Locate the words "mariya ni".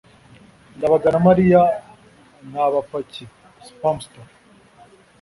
1.27-2.57